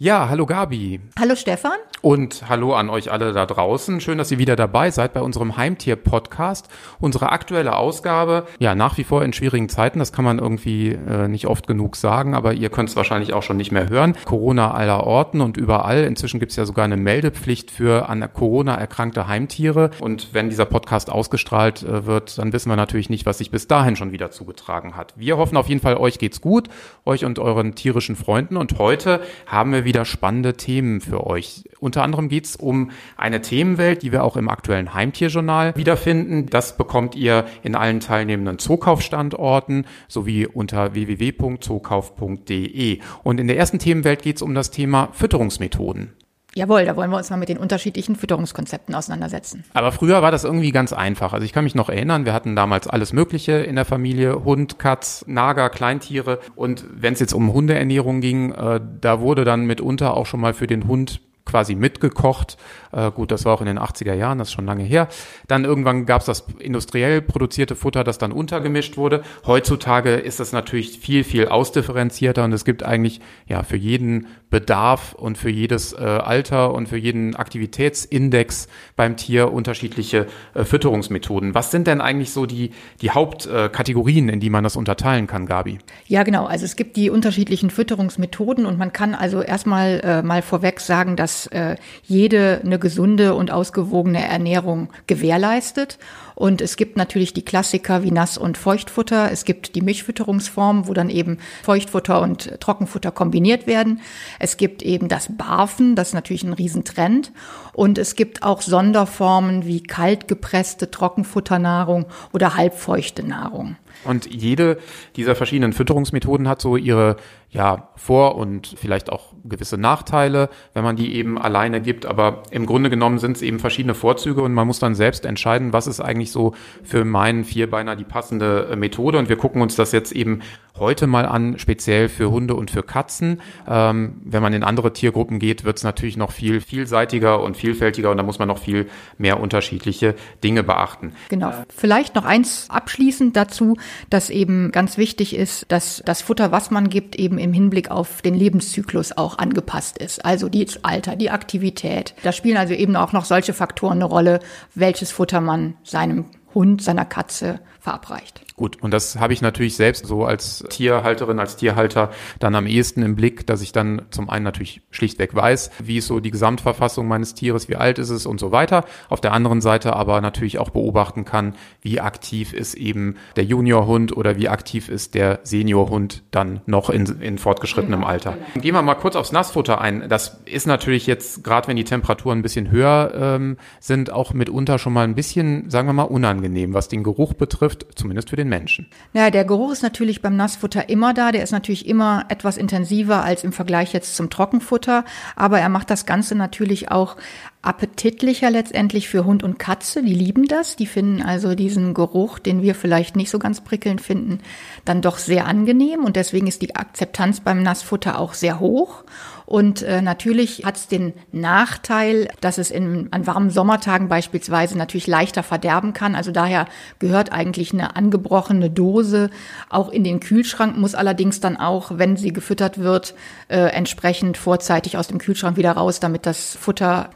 Ja, 0.00 0.28
hallo 0.28 0.46
Gabi. 0.46 1.00
Hallo 1.18 1.34
Stefan. 1.34 1.72
Und 2.02 2.48
hallo 2.48 2.74
an 2.74 2.88
euch 2.88 3.10
alle 3.10 3.32
da 3.32 3.46
draußen. 3.46 4.00
Schön, 4.00 4.16
dass 4.16 4.30
ihr 4.30 4.38
wieder 4.38 4.54
dabei 4.54 4.92
seid 4.92 5.12
bei 5.12 5.20
unserem 5.20 5.56
Heimtier-Podcast. 5.56 6.68
Unsere 7.00 7.32
aktuelle 7.32 7.74
Ausgabe, 7.74 8.46
ja, 8.60 8.76
nach 8.76 8.96
wie 8.96 9.02
vor 9.02 9.24
in 9.24 9.32
schwierigen 9.32 9.68
Zeiten, 9.68 9.98
das 9.98 10.12
kann 10.12 10.24
man 10.24 10.38
irgendwie 10.38 10.90
äh, 10.90 11.26
nicht 11.26 11.48
oft 11.48 11.66
genug 11.66 11.96
sagen, 11.96 12.36
aber 12.36 12.52
ihr 12.52 12.70
könnt 12.70 12.90
es 12.90 12.94
wahrscheinlich 12.94 13.32
auch 13.32 13.42
schon 13.42 13.56
nicht 13.56 13.72
mehr 13.72 13.88
hören. 13.88 14.14
Corona 14.24 14.70
aller 14.72 15.04
Orten 15.04 15.40
und 15.40 15.56
überall. 15.56 16.04
Inzwischen 16.04 16.38
gibt 16.38 16.50
es 16.52 16.56
ja 16.56 16.64
sogar 16.64 16.84
eine 16.84 16.96
Meldepflicht 16.96 17.72
für 17.72 18.08
an 18.08 18.32
Corona 18.32 18.76
erkrankte 18.76 19.26
Heimtiere. 19.26 19.90
Und 19.98 20.32
wenn 20.32 20.48
dieser 20.48 20.66
Podcast 20.66 21.10
ausgestrahlt 21.10 21.82
äh, 21.82 22.06
wird, 22.06 22.38
dann 22.38 22.52
wissen 22.52 22.70
wir 22.70 22.76
natürlich 22.76 23.10
nicht, 23.10 23.26
was 23.26 23.38
sich 23.38 23.50
bis 23.50 23.66
dahin 23.66 23.96
schon 23.96 24.12
wieder 24.12 24.30
zugetragen 24.30 24.96
hat. 24.96 25.12
Wir 25.16 25.38
hoffen 25.38 25.56
auf 25.56 25.68
jeden 25.68 25.80
Fall, 25.80 25.96
euch 25.96 26.20
geht's 26.20 26.40
gut, 26.40 26.68
euch 27.04 27.24
und 27.24 27.40
euren 27.40 27.74
tierischen 27.74 28.14
Freunden. 28.14 28.56
Und 28.56 28.78
heute 28.78 29.20
haben 29.46 29.72
wir 29.72 29.87
wieder 29.88 30.04
spannende 30.04 30.54
Themen 30.54 31.00
für 31.00 31.26
euch. 31.26 31.64
Unter 31.80 32.04
anderem 32.04 32.28
geht 32.28 32.44
es 32.44 32.54
um 32.56 32.90
eine 33.16 33.40
Themenwelt, 33.40 34.02
die 34.02 34.12
wir 34.12 34.22
auch 34.22 34.36
im 34.36 34.50
aktuellen 34.50 34.94
Heimtierjournal 34.94 35.74
wiederfinden. 35.76 36.46
Das 36.46 36.76
bekommt 36.76 37.16
ihr 37.16 37.46
in 37.62 37.74
allen 37.74 37.98
teilnehmenden 38.00 38.58
Zookaufstandorten 38.58 39.86
sowie 40.06 40.46
unter 40.46 40.92
www.zookauf.de. 40.94 43.00
Und 43.24 43.40
in 43.40 43.46
der 43.48 43.56
ersten 43.56 43.78
Themenwelt 43.78 44.20
geht 44.22 44.36
es 44.36 44.42
um 44.42 44.54
das 44.54 44.70
Thema 44.70 45.08
Fütterungsmethoden. 45.12 46.12
Jawohl, 46.54 46.86
da 46.86 46.96
wollen 46.96 47.10
wir 47.10 47.18
uns 47.18 47.30
mal 47.30 47.36
mit 47.36 47.48
den 47.48 47.58
unterschiedlichen 47.58 48.16
Fütterungskonzepten 48.16 48.94
auseinandersetzen. 48.94 49.64
Aber 49.74 49.92
früher 49.92 50.22
war 50.22 50.30
das 50.30 50.44
irgendwie 50.44 50.72
ganz 50.72 50.92
einfach. 50.92 51.32
Also 51.32 51.44
ich 51.44 51.52
kann 51.52 51.64
mich 51.64 51.74
noch 51.74 51.88
erinnern, 51.88 52.24
wir 52.24 52.32
hatten 52.32 52.56
damals 52.56 52.88
alles 52.88 53.12
Mögliche 53.12 53.52
in 53.52 53.76
der 53.76 53.84
Familie, 53.84 54.44
Hund, 54.44 54.78
Katz, 54.78 55.24
Nager, 55.28 55.68
Kleintiere. 55.68 56.40
Und 56.56 56.84
wenn 56.90 57.12
es 57.12 57.20
jetzt 57.20 57.34
um 57.34 57.52
Hundeernährung 57.52 58.20
ging, 58.20 58.52
äh, 58.52 58.80
da 59.00 59.20
wurde 59.20 59.44
dann 59.44 59.66
mitunter 59.66 60.16
auch 60.16 60.26
schon 60.26 60.40
mal 60.40 60.54
für 60.54 60.66
den 60.66 60.88
Hund 60.88 61.20
quasi 61.48 61.74
mitgekocht. 61.74 62.56
Äh, 62.92 63.10
gut, 63.10 63.32
das 63.32 63.44
war 63.44 63.54
auch 63.54 63.60
in 63.60 63.66
den 63.66 63.78
80er 63.78 64.14
Jahren, 64.14 64.38
das 64.38 64.48
ist 64.48 64.54
schon 64.54 64.66
lange 64.66 64.84
her. 64.84 65.08
Dann 65.48 65.64
irgendwann 65.64 66.06
gab 66.06 66.20
es 66.20 66.26
das 66.26 66.44
industriell 66.58 67.22
produzierte 67.22 67.74
Futter, 67.74 68.04
das 68.04 68.18
dann 68.18 68.30
untergemischt 68.30 68.96
wurde. 68.96 69.22
Heutzutage 69.46 70.14
ist 70.14 70.38
das 70.38 70.52
natürlich 70.52 70.98
viel, 70.98 71.24
viel 71.24 71.48
ausdifferenzierter 71.48 72.44
und 72.44 72.52
es 72.52 72.64
gibt 72.64 72.84
eigentlich 72.84 73.20
ja 73.46 73.62
für 73.62 73.76
jeden 73.76 74.28
Bedarf 74.50 75.12
und 75.12 75.36
für 75.36 75.50
jedes 75.50 75.92
äh, 75.92 75.98
Alter 75.98 76.72
und 76.72 76.88
für 76.88 76.96
jeden 76.96 77.36
Aktivitätsindex 77.36 78.68
beim 78.96 79.16
Tier 79.16 79.52
unterschiedliche 79.52 80.26
äh, 80.54 80.64
Fütterungsmethoden. 80.64 81.54
Was 81.54 81.70
sind 81.70 81.86
denn 81.86 82.00
eigentlich 82.00 82.32
so 82.32 82.46
die, 82.46 82.70
die 83.02 83.10
Hauptkategorien, 83.10 84.28
in 84.28 84.40
die 84.40 84.48
man 84.48 84.64
das 84.64 84.76
unterteilen 84.76 85.26
kann, 85.26 85.46
Gabi? 85.46 85.78
Ja, 86.06 86.22
genau. 86.22 86.46
Also 86.46 86.64
es 86.64 86.76
gibt 86.76 86.96
die 86.96 87.10
unterschiedlichen 87.10 87.70
Fütterungsmethoden 87.70 88.64
und 88.64 88.78
man 88.78 88.92
kann 88.92 89.14
also 89.14 89.42
erstmal 89.42 90.00
äh, 90.02 90.22
mal 90.22 90.40
vorweg 90.40 90.80
sagen, 90.80 91.16
dass 91.16 91.46
äh, 91.48 91.76
jede 92.04 92.62
eine 92.64 92.78
gesunde 92.78 93.34
und 93.34 93.50
ausgewogene 93.50 94.26
Ernährung 94.26 94.88
gewährleistet. 95.06 95.98
Und 96.38 96.60
es 96.60 96.76
gibt 96.76 96.96
natürlich 96.96 97.34
die 97.34 97.44
Klassiker 97.44 98.04
wie 98.04 98.12
Nass- 98.12 98.38
und 98.38 98.56
Feuchtfutter. 98.56 99.32
Es 99.32 99.44
gibt 99.44 99.74
die 99.74 99.80
Mischfütterungsform, 99.80 100.86
wo 100.86 100.94
dann 100.94 101.10
eben 101.10 101.38
Feuchtfutter 101.64 102.20
und 102.20 102.60
Trockenfutter 102.60 103.10
kombiniert 103.10 103.66
werden. 103.66 104.00
Es 104.38 104.56
gibt 104.56 104.82
eben 104.82 105.08
das 105.08 105.36
Barfen, 105.36 105.94
das 105.94 106.08
ist 106.08 106.14
natürlich 106.14 106.42
ein 106.42 106.52
Riesentrend. 106.52 107.32
Und 107.72 107.98
es 107.98 108.14
gibt 108.16 108.42
auch 108.42 108.60
Sonderformen 108.62 109.66
wie 109.66 109.82
kaltgepresste 109.82 110.90
Trockenfutternahrung 110.90 112.06
oder 112.32 112.56
halbfeuchte 112.56 113.26
Nahrung. 113.26 113.76
Und 114.04 114.26
jede 114.32 114.78
dieser 115.16 115.34
verschiedenen 115.34 115.72
Fütterungsmethoden 115.72 116.48
hat 116.48 116.60
so 116.60 116.76
ihre 116.76 117.16
ja, 117.50 117.88
Vor- 117.96 118.36
und 118.36 118.74
vielleicht 118.78 119.10
auch 119.10 119.32
gewisse 119.44 119.78
Nachteile, 119.78 120.50
wenn 120.74 120.84
man 120.84 120.96
die 120.96 121.14
eben 121.14 121.38
alleine 121.38 121.80
gibt. 121.80 122.04
Aber 122.04 122.42
im 122.50 122.66
Grunde 122.66 122.90
genommen 122.90 123.18
sind 123.18 123.36
es 123.36 123.42
eben 123.42 123.58
verschiedene 123.58 123.94
Vorzüge 123.94 124.42
und 124.42 124.52
man 124.52 124.66
muss 124.66 124.78
dann 124.78 124.94
selbst 124.94 125.24
entscheiden, 125.24 125.72
was 125.72 125.86
ist 125.86 126.00
eigentlich 126.00 126.30
so 126.30 126.54
für 126.82 127.04
meinen 127.04 127.44
Vierbeiner 127.44 127.96
die 127.96 128.04
passende 128.04 128.68
äh, 128.70 128.76
Methode. 128.76 129.18
Und 129.18 129.30
wir 129.30 129.36
gucken 129.36 129.62
uns 129.62 129.76
das 129.76 129.92
jetzt 129.92 130.12
eben 130.12 130.40
heute 130.78 131.06
mal 131.06 131.26
an, 131.26 131.58
speziell 131.58 132.08
für 132.08 132.30
Hunde 132.30 132.54
und 132.54 132.70
für 132.70 132.82
Katzen. 132.82 133.40
Ähm, 133.66 134.20
wenn 134.24 134.42
man 134.42 134.52
in 134.52 134.62
andere 134.62 134.92
Tiergruppen 134.92 135.38
geht, 135.38 135.64
wird 135.64 135.78
es 135.78 135.84
natürlich 135.84 136.16
noch 136.16 136.32
viel 136.32 136.60
vielseitiger 136.60 137.42
und 137.42 137.56
vielfältiger 137.56 138.10
und 138.10 138.16
da 138.16 138.22
muss 138.22 138.38
man 138.38 138.48
noch 138.48 138.58
viel 138.58 138.88
mehr 139.16 139.40
unterschiedliche 139.40 140.14
Dinge 140.44 140.62
beachten. 140.62 141.12
Genau. 141.28 141.52
Vielleicht 141.68 142.14
noch 142.14 142.24
eins 142.24 142.68
abschließend 142.70 143.36
dazu, 143.36 143.76
dass 144.10 144.30
eben 144.30 144.70
ganz 144.70 144.98
wichtig 144.98 145.34
ist, 145.34 145.66
dass 145.68 146.02
das 146.04 146.22
Futter, 146.22 146.52
was 146.52 146.70
man 146.70 146.88
gibt, 146.88 147.16
eben 147.16 147.37
im 147.38 147.52
Hinblick 147.52 147.90
auf 147.90 148.22
den 148.22 148.34
Lebenszyklus 148.34 149.16
auch 149.16 149.38
angepasst 149.38 149.98
ist. 149.98 150.24
Also 150.24 150.48
das 150.48 150.84
Alter, 150.84 151.16
die 151.16 151.30
Aktivität. 151.30 152.14
Da 152.22 152.32
spielen 152.32 152.56
also 152.56 152.74
eben 152.74 152.96
auch 152.96 153.12
noch 153.12 153.24
solche 153.24 153.52
Faktoren 153.52 153.98
eine 153.98 154.04
Rolle, 154.04 154.40
welches 154.74 155.10
Futter 155.10 155.40
man 155.40 155.74
seinem 155.82 156.26
Hund, 156.54 156.82
seiner 156.82 157.04
Katze 157.04 157.60
verabreicht. 157.78 158.42
Gut, 158.56 158.82
und 158.82 158.92
das 158.92 159.20
habe 159.20 159.32
ich 159.32 159.40
natürlich 159.40 159.76
selbst 159.76 160.04
so 160.04 160.24
als 160.24 160.64
Tierhalterin, 160.68 161.38
als 161.38 161.54
Tierhalter 161.54 162.10
dann 162.40 162.56
am 162.56 162.66
ehesten 162.66 163.02
im 163.02 163.14
Blick, 163.14 163.46
dass 163.46 163.62
ich 163.62 163.70
dann 163.70 164.02
zum 164.10 164.28
einen 164.28 164.44
natürlich 164.44 164.82
schlichtweg 164.90 165.32
weiß, 165.32 165.70
wie 165.78 165.98
ist 165.98 166.08
so 166.08 166.18
die 166.18 166.32
Gesamtverfassung 166.32 167.06
meines 167.06 167.34
Tieres, 167.34 167.68
wie 167.68 167.76
alt 167.76 168.00
ist 168.00 168.10
es 168.10 168.26
und 168.26 168.40
so 168.40 168.50
weiter. 168.50 168.84
Auf 169.08 169.20
der 169.20 169.32
anderen 169.32 169.60
Seite 169.60 169.94
aber 169.94 170.20
natürlich 170.20 170.58
auch 170.58 170.70
beobachten 170.70 171.24
kann, 171.24 171.54
wie 171.82 172.00
aktiv 172.00 172.52
ist 172.52 172.74
eben 172.74 173.14
der 173.36 173.44
Juniorhund 173.44 174.16
oder 174.16 174.36
wie 174.36 174.48
aktiv 174.48 174.88
ist 174.88 175.14
der 175.14 175.38
Seniorhund 175.44 176.24
dann 176.32 176.60
noch 176.66 176.90
in, 176.90 177.06
in 177.20 177.38
fortgeschrittenem 177.38 178.00
genau, 178.00 178.10
Alter. 178.10 178.32
Genau. 178.54 178.62
Gehen 178.62 178.74
wir 178.74 178.82
mal 178.82 178.96
kurz 178.96 179.14
aufs 179.14 179.30
Nassfutter 179.30 179.80
ein. 179.80 180.08
Das 180.08 180.40
ist 180.46 180.66
natürlich 180.66 181.06
jetzt, 181.06 181.44
gerade 181.44 181.68
wenn 181.68 181.76
die 181.76 181.84
Temperaturen 181.84 182.40
ein 182.40 182.42
bisschen 182.42 182.72
höher 182.72 183.12
ähm, 183.14 183.56
sind, 183.78 184.10
auch 184.10 184.32
mitunter 184.32 184.80
schon 184.80 184.92
mal 184.92 185.04
ein 185.04 185.14
bisschen, 185.14 185.70
sagen 185.70 185.86
wir 185.86 185.92
mal, 185.92 186.02
unangenehm, 186.02 186.74
was 186.74 186.88
den 186.88 187.04
Geruch 187.04 187.34
betrifft, 187.34 187.67
zumindest 187.94 188.30
für 188.30 188.36
den 188.36 188.48
Menschen. 188.48 188.86
Ja, 189.12 189.30
der 189.30 189.44
Geruch 189.44 189.72
ist 189.72 189.82
natürlich 189.82 190.22
beim 190.22 190.36
Nassfutter 190.36 190.88
immer 190.88 191.14
da. 191.14 191.32
Der 191.32 191.42
ist 191.42 191.52
natürlich 191.52 191.86
immer 191.86 192.24
etwas 192.28 192.56
intensiver 192.56 193.24
als 193.24 193.44
im 193.44 193.52
Vergleich 193.52 193.92
jetzt 193.92 194.16
zum 194.16 194.30
Trockenfutter. 194.30 195.04
Aber 195.36 195.60
er 195.60 195.68
macht 195.68 195.90
das 195.90 196.06
Ganze 196.06 196.34
natürlich 196.34 196.90
auch 196.90 197.16
appetitlicher 197.62 198.50
letztendlich 198.50 199.08
für 199.08 199.24
Hund 199.24 199.42
und 199.42 199.58
Katze. 199.58 200.02
Die 200.02 200.14
lieben 200.14 200.46
das. 200.46 200.76
Die 200.76 200.86
finden 200.86 201.22
also 201.22 201.54
diesen 201.54 201.92
Geruch, 201.92 202.38
den 202.38 202.62
wir 202.62 202.74
vielleicht 202.74 203.16
nicht 203.16 203.30
so 203.30 203.38
ganz 203.38 203.62
prickelnd 203.62 204.00
finden, 204.00 204.40
dann 204.84 205.02
doch 205.02 205.18
sehr 205.18 205.46
angenehm. 205.46 206.04
Und 206.04 206.16
deswegen 206.16 206.46
ist 206.46 206.62
die 206.62 206.76
Akzeptanz 206.76 207.40
beim 207.40 207.62
Nassfutter 207.62 208.18
auch 208.18 208.34
sehr 208.34 208.60
hoch. 208.60 209.04
Und 209.48 209.80
äh, 209.80 210.02
natürlich 210.02 210.66
hat 210.66 210.76
es 210.76 210.88
den 210.88 211.14
Nachteil, 211.32 212.28
dass 212.42 212.58
es 212.58 212.70
in, 212.70 213.08
an 213.12 213.26
warmen 213.26 213.48
Sommertagen 213.48 214.08
beispielsweise 214.08 214.76
natürlich 214.76 215.06
leichter 215.06 215.42
verderben 215.42 215.94
kann. 215.94 216.14
Also 216.14 216.32
daher 216.32 216.66
gehört 216.98 217.32
eigentlich 217.32 217.72
eine 217.72 217.96
angebrochene 217.96 218.68
Dose 218.68 219.30
auch 219.70 219.88
in 219.88 220.04
den 220.04 220.20
Kühlschrank, 220.20 220.76
muss 220.76 220.94
allerdings 220.94 221.40
dann 221.40 221.56
auch, 221.56 221.92
wenn 221.94 222.18
sie 222.18 222.34
gefüttert 222.34 222.76
wird, 222.76 223.14
äh, 223.48 223.56
entsprechend 223.56 224.36
vorzeitig 224.36 224.98
aus 224.98 225.08
dem 225.08 225.16
Kühlschrank 225.16 225.56
wieder 225.56 225.72
raus, 225.72 225.98
damit 225.98 226.26
das 226.26 226.54
Futter 226.54 227.08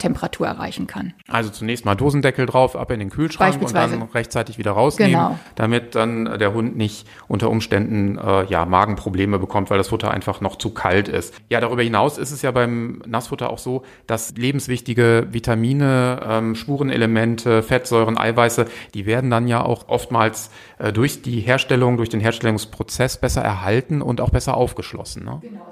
Zimmertemperatur 0.00 0.46
erreichen 0.46 0.86
kann. 0.86 1.14
Also 1.28 1.50
zunächst 1.50 1.84
mal 1.84 1.94
Dosendeckel 1.94 2.46
drauf, 2.46 2.76
ab 2.76 2.90
in 2.90 3.00
den 3.00 3.10
Kühlschrank 3.10 3.60
und 3.60 3.74
dann 3.74 4.02
rechtzeitig 4.02 4.58
wieder 4.58 4.72
rausnehmen, 4.72 5.12
genau. 5.12 5.38
damit 5.54 5.94
dann 5.94 6.38
der 6.38 6.54
Hund 6.54 6.76
nicht 6.76 7.06
unter 7.28 7.50
Umständen 7.50 8.18
äh, 8.18 8.44
ja 8.44 8.64
Magenprobleme 8.64 9.38
bekommt, 9.38 9.70
weil 9.70 9.78
das 9.78 9.88
Futter 9.88 10.10
einfach 10.10 10.40
noch 10.40 10.56
zu 10.56 10.70
kalt 10.70 11.08
ist. 11.08 11.34
Ja, 11.48 11.60
darüber 11.60 11.80
Darüber 11.80 11.84
hinaus 11.84 12.18
ist 12.18 12.30
es 12.30 12.42
ja 12.42 12.50
beim 12.50 13.00
Nassfutter 13.06 13.48
auch 13.48 13.58
so, 13.58 13.84
dass 14.06 14.36
lebenswichtige 14.36 15.28
Vitamine, 15.30 16.20
ähm, 16.28 16.54
Spurenelemente, 16.54 17.62
Fettsäuren, 17.62 18.18
Eiweiße, 18.18 18.66
die 18.92 19.06
werden 19.06 19.30
dann 19.30 19.48
ja 19.48 19.64
auch 19.64 19.88
oftmals 19.88 20.50
äh, 20.78 20.92
durch 20.92 21.22
die 21.22 21.40
Herstellung, 21.40 21.96
durch 21.96 22.10
den 22.10 22.20
Herstellungsprozess 22.20 23.16
besser 23.18 23.40
erhalten 23.40 24.02
und 24.02 24.20
auch 24.20 24.28
besser 24.28 24.58
aufgeschlossen. 24.58 25.24
Ne? 25.24 25.38
Genau. 25.40 25.66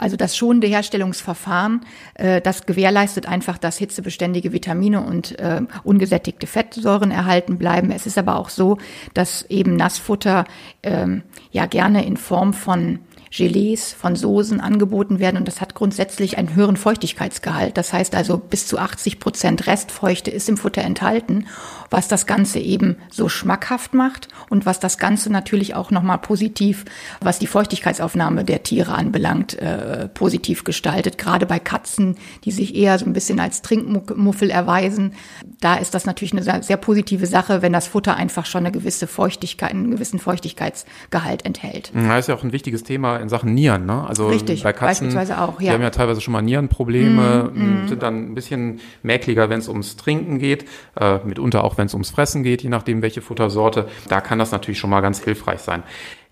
Also 0.00 0.16
das 0.16 0.36
schonende 0.36 0.66
Herstellungsverfahren, 0.66 1.82
äh, 2.14 2.40
das 2.40 2.64
gewährleistet 2.64 3.26
einfach, 3.26 3.58
dass 3.58 3.76
hitzebeständige 3.76 4.52
Vitamine 4.52 5.02
und 5.02 5.38
äh, 5.38 5.60
ungesättigte 5.84 6.46
Fettsäuren 6.46 7.10
erhalten 7.10 7.58
bleiben. 7.58 7.90
Es 7.90 8.06
ist 8.06 8.16
aber 8.16 8.36
auch 8.36 8.48
so, 8.48 8.78
dass 9.14 9.42
eben 9.50 9.76
Nassfutter 9.76 10.46
ähm, 10.82 11.22
ja 11.52 11.66
gerne 11.66 12.06
in 12.06 12.16
Form 12.16 12.54
von 12.54 13.00
Gelees, 13.30 13.92
von 13.92 14.16
Soßen 14.16 14.60
angeboten 14.60 15.20
werden 15.20 15.36
und 15.36 15.46
das 15.46 15.60
hat 15.60 15.74
grundsätzlich 15.74 16.36
einen 16.36 16.56
höheren 16.56 16.76
Feuchtigkeitsgehalt. 16.76 17.76
Das 17.76 17.92
heißt 17.92 18.14
also 18.16 18.38
bis 18.38 18.66
zu 18.66 18.78
80 18.78 19.20
Prozent 19.20 19.66
Restfeuchte 19.68 20.30
ist 20.32 20.48
im 20.48 20.56
Futter 20.56 20.82
enthalten, 20.82 21.46
was 21.90 22.08
das 22.08 22.26
Ganze 22.26 22.58
eben 22.60 22.96
so 23.10 23.28
schmackhaft 23.28 23.94
macht 23.94 24.28
und 24.48 24.66
was 24.66 24.80
das 24.80 24.98
Ganze 24.98 25.30
natürlich 25.30 25.74
auch 25.74 25.90
nochmal 25.90 26.18
positiv, 26.18 26.84
was 27.20 27.38
die 27.38 27.46
Feuchtigkeitsaufnahme 27.46 28.44
der 28.44 28.62
Tiere 28.62 28.94
anbelangt, 28.94 29.58
äh, 29.58 30.08
positiv 30.08 30.64
gestaltet. 30.64 31.18
Gerade 31.18 31.46
bei 31.46 31.58
Katzen, 31.58 32.16
die 32.44 32.52
sich 32.52 32.74
eher 32.74 32.98
so 32.98 33.06
ein 33.06 33.12
bisschen 33.12 33.40
als 33.40 33.62
Trinkmuffel 33.62 34.50
erweisen, 34.50 35.14
da 35.60 35.74
ist 35.74 35.94
das 35.94 36.06
natürlich 36.06 36.32
eine 36.32 36.62
sehr 36.62 36.76
positive 36.76 37.26
Sache, 37.26 37.62
wenn 37.62 37.72
das 37.72 37.88
Futter 37.88 38.16
einfach 38.16 38.46
schon 38.46 38.60
eine 38.60 38.72
gewisse 38.72 39.06
Feuchtigkeit, 39.06 39.70
einen 39.70 39.90
gewissen 39.90 40.18
Feuchtigkeitsgehalt 40.18 41.44
enthält. 41.44 41.92
Das 41.94 42.20
ist 42.20 42.28
ja 42.28 42.34
auch 42.34 42.44
ein 42.44 42.52
wichtiges 42.52 42.84
Thema 42.84 43.16
in 43.16 43.28
Sachen 43.28 43.54
Nieren. 43.54 43.86
Ne? 43.86 44.06
Also 44.06 44.28
Richtig, 44.28 44.62
bei 44.62 44.72
Katzen, 44.72 45.08
beispielsweise 45.08 45.40
auch, 45.40 45.58
die 45.58 45.66
ja. 45.66 45.72
haben 45.72 45.82
ja 45.82 45.90
teilweise 45.90 46.20
schon 46.20 46.32
mal 46.32 46.42
Nierenprobleme, 46.42 47.50
mm, 47.52 47.88
sind 47.88 48.02
dann 48.02 48.30
ein 48.30 48.34
bisschen 48.34 48.80
mäkliger, 49.02 49.50
wenn 49.50 49.58
es 49.58 49.68
ums 49.68 49.96
Trinken 49.96 50.38
geht, 50.38 50.66
äh, 50.98 51.18
mitunter 51.24 51.64
auch 51.64 51.78
wenn 51.80 51.86
es 51.86 51.94
ums 51.94 52.10
Fressen 52.10 52.42
geht, 52.44 52.62
je 52.62 52.68
nachdem 52.68 53.02
welche 53.02 53.22
Futtersorte. 53.22 53.88
Da 54.08 54.20
kann 54.20 54.38
das 54.38 54.52
natürlich 54.52 54.78
schon 54.78 54.90
mal 54.90 55.00
ganz 55.00 55.24
hilfreich 55.24 55.60
sein. 55.60 55.82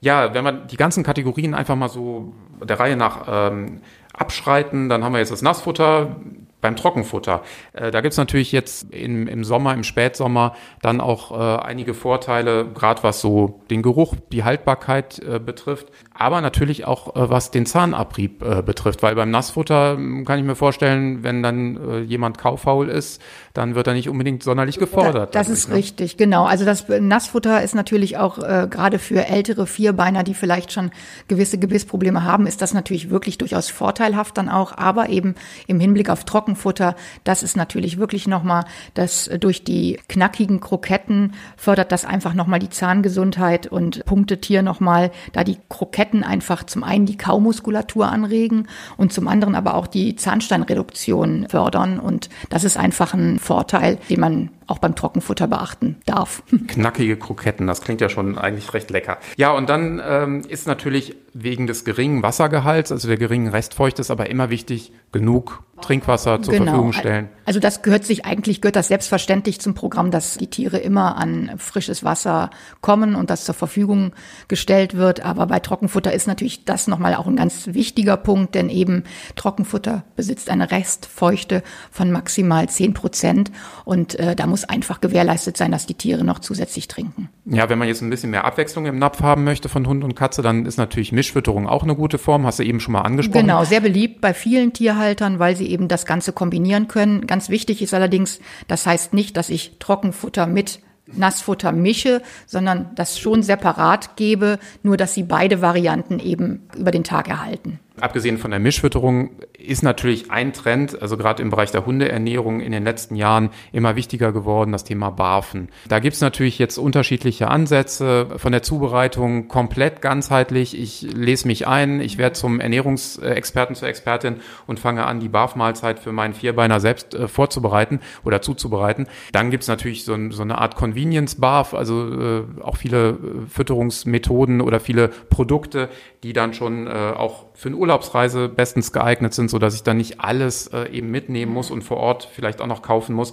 Ja, 0.01 0.33
wenn 0.35 0.45
wir 0.45 0.53
die 0.53 0.77
ganzen 0.77 1.03
Kategorien 1.03 1.55
einfach 1.55 1.75
mal 1.75 1.89
so 1.89 2.33
der 2.63 2.79
Reihe 2.79 2.97
nach 2.97 3.25
ähm, 3.27 3.81
abschreiten, 4.13 4.89
dann 4.89 5.03
haben 5.03 5.13
wir 5.13 5.19
jetzt 5.19 5.33
das 5.33 5.43
Nassfutter, 5.43 6.17
beim 6.61 6.77
Trockenfutter. 6.77 7.43
Äh, 7.73 7.91
da 7.91 8.01
gibt's 8.01 8.17
natürlich 8.17 8.53
jetzt 8.53 8.93
im, 8.93 9.29
im 9.29 9.45
Sommer, 9.45 9.75
im 9.75 9.85
Spätsommer 9.85 10.55
dann 10.83 11.01
auch 11.01 11.31
äh, 11.31 11.63
einige 11.63 11.95
Vorteile, 11.95 12.67
gerade 12.67 13.03
was 13.03 13.21
so 13.21 13.61
den 13.71 13.83
Geruch, 13.83 14.15
die 14.33 14.45
Haltbarkeit 14.45 15.21
äh, 15.21 15.39
betrifft, 15.39 15.89
aber 16.15 16.41
natürlich 16.41 16.85
auch 16.85 17.15
äh, 17.15 17.31
was 17.31 17.51
den 17.51 17.65
Zahnabrieb 17.65 18.43
äh, 18.43 18.63
betrifft, 18.63 19.03
weil 19.03 19.15
beim 19.15 19.31
Nassfutter 19.31 19.93
hm, 19.97 20.25
kann 20.25 20.39
ich 20.39 20.45
mir 20.45 20.57
vorstellen, 20.57 21.23
wenn 21.23 21.43
dann 21.43 21.77
äh, 21.77 22.01
jemand 22.01 22.39
kauffaul 22.39 22.89
ist, 22.89 23.23
dann 23.55 23.75
wird 23.75 23.87
er 23.87 23.95
nicht 23.95 24.09
unbedingt 24.09 24.43
sonderlich 24.43 24.79
gefordert. 24.79 25.35
Da, 25.35 25.39
das 25.39 25.49
ist 25.49 25.69
ne? 25.69 25.77
richtig, 25.77 26.17
genau. 26.17 26.45
Also 26.45 26.65
das 26.65 26.87
Nassfutter 26.89 27.63
ist 27.63 27.75
natürlich 27.75 28.17
auch 28.17 28.39
äh, 28.39 28.67
gerade 28.69 28.99
für 28.99 29.27
ältere 29.27 29.67
Vierbeiner, 29.67 30.25
die 30.25 30.35
vielleicht 30.35 30.73
schon 30.73 30.91
gewisse 31.29 31.59
Gebissprobleme 31.59 32.25
haben, 32.25 32.47
ist 32.47 32.63
das 32.63 32.75
natürlich 32.75 33.11
wirklich 33.11 33.39
durchaus 33.39 33.71
vorteilhaft 33.71 34.37
dann 34.39 34.49
auch, 34.49 34.77
aber 34.77 35.09
eben 35.09 35.35
im 35.67 35.79
Hinblick 35.79 36.11
auf 36.11 36.25
Trockenfutter, 36.49 36.95
das 37.25 37.43
ist 37.43 37.57
natürlich 37.57 37.99
wirklich 37.99 38.27
nochmal, 38.27 38.65
dass 38.95 39.29
äh, 39.29 39.39
durch 39.39 39.65
die 39.65 39.99
knackigen 40.09 40.61
Kroketten 40.61 41.35
fördert 41.57 41.93
das 41.93 42.05
einfach 42.05 42.35
nochmal 42.35 42.59
die 42.59 42.71
Zahngesundheit 42.71 43.67
und 43.67 44.05
punktet 44.05 44.45
hier 44.45 44.63
nochmal, 44.63 45.11
da 45.33 45.45
die 45.45 45.59
Kroketten 45.69 46.25
einfach 46.25 46.65
zum 46.65 46.85
einen 46.85 47.07
die 47.07 47.17
Kaumuskulatur 47.17 48.09
anregen 48.09 48.67
und 48.97 49.13
zum 49.13 49.29
anderen 49.29 49.55
aber 49.55 49.75
auch 49.75 49.87
die 49.87 50.17
Zahnsteinreduktion 50.17 51.47
fördern. 51.49 51.99
Und 51.99 52.29
das 52.49 52.65
ist 52.65 52.77
einfach 52.77 53.15
ein 53.15 53.39
Vorteil, 53.39 53.99
den 54.09 54.21
man 54.21 54.51
auch 54.69 54.79
beim 54.79 54.95
Trockenfutter 54.95 55.49
beachten 55.49 55.97
darf. 56.07 56.43
Knackige 56.69 57.17
Kroketten, 57.17 57.67
das 57.67 57.81
klingt 57.81 58.01
ja 58.01 58.09
schon 58.09 58.39
eigentlich 58.39 58.73
recht 58.75 58.91
lecker. 58.91 59.19
Ja, 59.37 59.51
und 59.51 59.69
dann 59.69 60.01
ähm, 60.07 60.43
ist 60.49 60.67
natürlich 60.67 61.17
wegen 61.33 61.67
des 61.67 61.85
geringen 61.85 62.23
Wassergehalts, 62.23 62.93
also 62.93 63.09
der 63.09 63.17
geringen 63.17 63.49
Restfeuchte, 63.49 64.01
ist 64.01 64.11
aber 64.11 64.31
immer 64.31 64.51
wichtig, 64.51 64.93
genug 65.13 65.63
Trinkwasser 65.81 66.43
zur 66.43 66.55
Verfügung 66.55 66.93
stellen. 66.93 67.29
Also 67.45 67.61
das 67.61 67.83
gehört 67.83 68.05
sich 68.05 68.25
eigentlich, 68.25 68.61
gehört 68.61 68.77
das 68.77 68.89
selbstverständlich 68.89 69.61
zum 69.61 69.75
Programm, 69.75 70.11
dass 70.11 70.37
die 70.37 70.49
Tiere 70.49 70.79
immer 70.79 71.17
an 71.17 71.53
frisches 71.57 72.03
Wasser 72.03 72.51
kommen 72.81 73.15
und 73.15 73.31
das 73.31 73.45
zur 73.45 73.55
Verfügung 73.55 74.13
gestellt 74.49 74.97
wird. 74.97 75.25
Aber 75.25 75.47
bei 75.47 75.61
Trockenfutter 75.61 76.13
ist 76.13 76.27
natürlich 76.27 76.65
das 76.65 76.89
nochmal 76.89 77.15
auch 77.15 77.27
ein 77.27 77.37
ganz 77.37 77.69
wichtiger 77.69 78.17
Punkt, 78.17 78.55
denn 78.55 78.69
eben 78.69 79.05
Trockenfutter 79.37 80.05
besitzt 80.17 80.51
eine 80.51 80.71
Restfeuchte 80.71 81.63
von 81.91 82.11
maximal 82.11 82.69
10 82.69 82.95
Prozent 82.95 83.53
und 83.85 84.17
äh, 84.17 84.35
da 84.35 84.47
muss 84.47 84.58
einfach 84.65 85.01
gewährleistet 85.01 85.57
sein, 85.57 85.73
dass 85.73 85.87
die 85.87 85.95
Tiere 85.95 86.25
noch 86.25 86.39
zusätzlich 86.39 86.89
trinken. 86.89 87.29
Ja, 87.45 87.69
wenn 87.69 87.79
man 87.79 87.89
jetzt 87.89 88.03
ein 88.03 88.11
bisschen 88.11 88.31
mehr 88.31 88.45
Abwechslung 88.45 88.87
im 88.87 88.99
Napf 88.99 89.21
haben 89.21 89.45
möchte 89.45 89.69
von 89.69 89.87
Hund 89.87 90.05
und 90.05 90.15
Katze, 90.15 90.43
dann 90.43 90.67
ist 90.67 90.77
natürlich 90.77 91.13
Mischfütterung 91.13 91.69
auch 91.69 91.83
eine 91.83 91.95
gute 91.95 92.19
Form. 92.19 92.47
Hast 92.47 92.59
du 92.59 92.65
eben 92.65 92.81
schon 92.81 92.93
mal 92.93 93.03
angesprochen. 93.03 93.47
Genau, 93.47 93.65
sehr 93.65 93.81
beliebt 93.81 94.21
bei 94.21 94.35
vielen 94.35 94.73
Tierhaltern, 94.73 95.39
weil 95.39 95.57
sie 95.57 95.69
eben 95.69 95.89
das 95.89 96.07
Ganze 96.07 96.33
kombinieren 96.33 96.89
können. 96.89 97.27
Ganz 97.27 97.49
wichtig 97.49 97.83
ist 97.83 97.95
allerdings, 97.95 98.41
das 98.67 98.87
heißt 98.87 99.15
nicht, 99.15 99.37
dass 99.37 99.51
ich 99.51 99.77
Trockenfutter 99.79 100.47
mit 100.47 100.81
Nassfutter 101.13 101.73
mische, 101.73 102.23
sondern 102.47 102.91
das 102.95 103.19
schon 103.19 103.43
separat 103.43 104.17
gebe, 104.17 104.59
nur 104.83 104.97
dass 104.97 105.15
sie 105.15 105.23
beide 105.23 105.63
Varianten 105.63 106.19
eben 106.19 106.69
über 106.77 106.91
den 106.91 107.05
Tag 107.05 107.29
erhalten. 107.29 107.81
Abgesehen 108.01 108.39
von 108.39 108.51
der 108.51 108.61
Mischfütterung 108.61 109.31
ist 109.59 109.83
natürlich 109.83 110.31
ein 110.31 110.53
Trend, 110.53 111.01
also 111.03 111.17
gerade 111.17 111.43
im 111.43 111.51
Bereich 111.51 111.71
der 111.71 111.85
Hundeernährung 111.85 112.61
in 112.61 112.73
den 112.73 112.85
letzten 112.85 113.17
Jahren 113.17 113.51
immer 113.73 113.97
wichtiger 113.97 114.33
geworden, 114.33 114.73
das 114.73 114.85
Thema 114.85 115.11
Barfen. 115.11 115.69
Da 115.89 115.99
gibt's 115.99 116.21
natürlich 116.21 116.59
jetzt 116.59 116.79
unterschiedliche 116.79 117.49
Ansätze 117.49 118.29
von 118.37 118.53
der 118.53 118.63
Zubereitung 118.63 119.49
komplett 119.49 120.01
ganzheitlich. 120.01 120.79
Ich 120.79 121.03
lese 121.03 121.47
mich 121.47 121.67
ein, 121.67 122.01
ich 122.01 122.19
werde 122.19 122.35
zum 122.35 122.61
Ernährungsexperten 122.61 123.75
zur 123.75 123.89
Expertin 123.89 124.37
und 124.67 124.79
fange 124.79 125.05
an, 125.05 125.21
die 125.21 125.29
Barfmahlzeit 125.29 125.99
für 125.99 126.13
meinen 126.13 126.35
Vierbeiner 126.35 126.81
selbst 126.81 127.15
äh, 127.15 127.29
vorzubereiten 127.29 128.01
oder 128.25 128.43
zuzubereiten. 128.43 129.07
Dann 129.33 129.51
gibt's 129.51 129.69
natürlich 129.69 130.05
so, 130.05 130.17
so, 130.31 130.43
eine 130.43 130.59
Art 130.59 130.77
Convenience-Barf, 130.77 131.75
also 131.75 132.13
äh, 132.13 132.43
auch 132.63 132.77
viele 132.77 133.11
äh, 133.11 133.15
Fütterungsmethoden 133.49 134.61
oder 134.61 134.81
viele 134.81 135.09
Produkte, 135.09 135.89
die 136.23 136.33
dann 136.33 136.55
schon 136.55 136.89
auch 136.89 137.47
für 137.55 137.69
eine 137.69 137.77
Urlaubsreise 137.89 138.51
bestens 138.51 138.93
geeignet 138.93 139.33
sind, 139.33 139.49
so 139.49 139.59
dass 139.59 139.75
ich 139.75 139.83
dann 139.83 139.97
nicht 139.97 140.21
alles 140.21 140.67
äh, 140.67 140.91
eben 140.91 141.11
mitnehmen 141.11 141.53
muss 141.53 141.71
und 141.71 141.81
vor 141.83 141.97
Ort 141.97 142.29
vielleicht 142.31 142.61
auch 142.61 142.67
noch 142.67 142.83
kaufen 142.83 143.15
muss. 143.15 143.33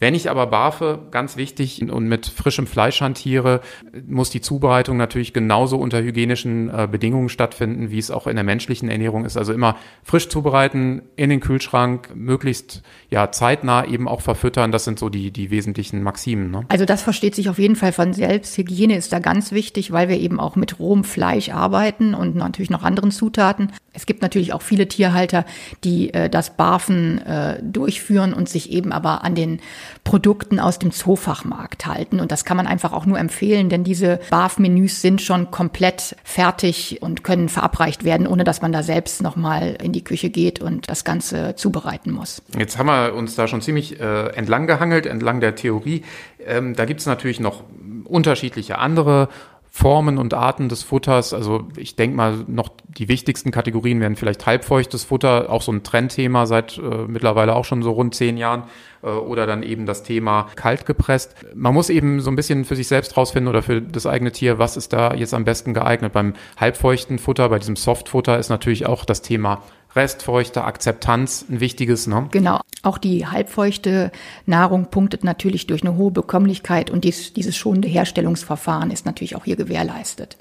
Wenn 0.00 0.14
ich 0.14 0.30
aber 0.30 0.46
barfe, 0.46 1.00
ganz 1.10 1.36
wichtig, 1.36 1.82
und 1.90 2.06
mit 2.06 2.26
frischem 2.26 2.68
Fleisch 2.68 3.00
hantiere, 3.00 3.60
muss 4.06 4.30
die 4.30 4.40
Zubereitung 4.40 4.96
natürlich 4.96 5.32
genauso 5.32 5.76
unter 5.76 6.00
hygienischen 6.00 6.70
äh, 6.70 6.86
Bedingungen 6.90 7.28
stattfinden, 7.28 7.90
wie 7.90 7.98
es 7.98 8.12
auch 8.12 8.28
in 8.28 8.36
der 8.36 8.44
menschlichen 8.44 8.88
Ernährung 8.88 9.24
ist. 9.24 9.36
Also 9.36 9.52
immer 9.52 9.76
frisch 10.04 10.28
zubereiten, 10.28 11.02
in 11.16 11.30
den 11.30 11.40
Kühlschrank, 11.40 12.10
möglichst 12.14 12.82
ja 13.10 13.32
zeitnah 13.32 13.84
eben 13.86 14.06
auch 14.06 14.20
verfüttern. 14.20 14.70
Das 14.70 14.84
sind 14.84 15.00
so 15.00 15.08
die, 15.08 15.32
die 15.32 15.50
wesentlichen 15.50 16.02
Maximen. 16.04 16.50
Ne? 16.52 16.64
Also 16.68 16.84
das 16.84 17.02
versteht 17.02 17.34
sich 17.34 17.48
auf 17.48 17.58
jeden 17.58 17.76
Fall 17.76 17.92
von 17.92 18.12
selbst. 18.12 18.56
Hygiene 18.56 18.96
ist 18.96 19.12
da 19.12 19.18
ganz 19.18 19.50
wichtig, 19.50 19.90
weil 19.90 20.08
wir 20.08 20.18
eben 20.18 20.38
auch 20.38 20.54
mit 20.54 20.78
rohem 20.78 21.02
Fleisch 21.02 21.48
arbeiten 21.48 22.14
und 22.14 22.36
natürlich 22.36 22.70
noch 22.70 22.84
anderen 22.84 23.10
Zutaten. 23.10 23.72
Es 23.92 24.06
gibt 24.06 24.22
natürlich 24.22 24.52
auch 24.52 24.62
viele 24.62 24.86
Tierhalter, 24.86 25.44
die 25.82 26.14
äh, 26.14 26.30
das 26.30 26.56
Barfen 26.56 27.18
äh, 27.26 27.60
durchführen 27.64 28.32
und 28.32 28.48
sich 28.48 28.70
eben 28.70 28.92
aber 28.92 29.24
an 29.24 29.34
den 29.34 29.60
Produkten 30.04 30.60
aus 30.60 30.78
dem 30.78 30.90
Zoofachmarkt 30.90 31.86
halten. 31.86 32.20
Und 32.20 32.32
das 32.32 32.44
kann 32.44 32.56
man 32.56 32.66
einfach 32.66 32.92
auch 32.92 33.06
nur 33.06 33.18
empfehlen, 33.18 33.68
denn 33.68 33.84
diese 33.84 34.20
Barf-Menüs 34.30 35.02
sind 35.02 35.20
schon 35.22 35.50
komplett 35.50 36.16
fertig 36.24 36.98
und 37.00 37.24
können 37.24 37.48
verabreicht 37.48 38.04
werden, 38.04 38.26
ohne 38.26 38.44
dass 38.44 38.62
man 38.62 38.72
da 38.72 38.82
selbst 38.82 39.22
nochmal 39.22 39.76
in 39.82 39.92
die 39.92 40.04
Küche 40.04 40.30
geht 40.30 40.60
und 40.60 40.88
das 40.88 41.04
Ganze 41.04 41.54
zubereiten 41.56 42.12
muss. 42.12 42.42
Jetzt 42.58 42.78
haben 42.78 42.86
wir 42.86 43.14
uns 43.14 43.34
da 43.34 43.48
schon 43.48 43.62
ziemlich 43.62 44.00
äh, 44.00 44.28
entlang 44.34 44.66
gehangelt, 44.66 45.06
entlang 45.06 45.40
der 45.40 45.54
Theorie. 45.54 46.04
Ähm, 46.44 46.74
da 46.74 46.84
gibt 46.84 47.00
es 47.00 47.06
natürlich 47.06 47.40
noch 47.40 47.64
unterschiedliche 48.04 48.78
andere 48.78 49.28
Formen 49.78 50.18
und 50.18 50.34
Arten 50.34 50.68
des 50.68 50.82
Futters. 50.82 51.32
Also 51.32 51.68
ich 51.76 51.94
denke 51.94 52.16
mal, 52.16 52.44
noch 52.48 52.70
die 52.88 53.06
wichtigsten 53.06 53.52
Kategorien 53.52 54.00
wären 54.00 54.16
vielleicht 54.16 54.44
halbfeuchtes 54.44 55.04
Futter, 55.04 55.50
auch 55.50 55.62
so 55.62 55.70
ein 55.70 55.84
Trendthema 55.84 56.46
seit 56.46 56.78
äh, 56.78 57.06
mittlerweile 57.06 57.54
auch 57.54 57.64
schon 57.64 57.84
so 57.84 57.92
rund 57.92 58.12
zehn 58.12 58.36
Jahren. 58.36 58.64
Äh, 59.02 59.08
oder 59.08 59.46
dann 59.46 59.62
eben 59.62 59.86
das 59.86 60.02
Thema 60.02 60.48
kalt 60.56 60.86
gepresst. 60.86 61.34
Man 61.54 61.74
muss 61.74 61.90
eben 61.90 62.20
so 62.20 62.30
ein 62.30 62.36
bisschen 62.36 62.64
für 62.64 62.74
sich 62.74 62.88
selbst 62.88 63.16
rausfinden 63.16 63.48
oder 63.48 63.62
für 63.62 63.80
das 63.80 64.06
eigene 64.06 64.32
Tier, 64.32 64.58
was 64.58 64.76
ist 64.76 64.92
da 64.92 65.14
jetzt 65.14 65.34
am 65.34 65.44
besten 65.44 65.74
geeignet. 65.74 66.12
Beim 66.12 66.34
halbfeuchten 66.56 67.18
Futter, 67.18 67.48
bei 67.48 67.58
diesem 67.58 67.76
Softfutter 67.76 68.38
ist 68.38 68.48
natürlich 68.48 68.86
auch 68.86 69.04
das 69.04 69.22
Thema 69.22 69.62
Restfeuchte, 69.94 70.64
Akzeptanz 70.64 71.44
ein 71.48 71.60
wichtiges. 71.60 72.06
Ne? 72.06 72.28
Genau. 72.30 72.60
Auch 72.82 72.98
die 72.98 73.26
halbfeuchte 73.26 74.12
Nahrung 74.46 74.86
punktet 74.90 75.24
natürlich 75.24 75.66
durch 75.66 75.82
eine 75.82 75.96
hohe 75.96 76.10
Bekömmlichkeit 76.10 76.90
und 76.90 77.04
dies, 77.04 77.32
dieses 77.32 77.56
schonende 77.56 77.88
Herstellungsverfahren 77.88 78.90
ist 78.90 79.06
natürlich 79.06 79.36
auch 79.36 79.44
hier 79.44 79.56
gewährleistet. 79.56 80.36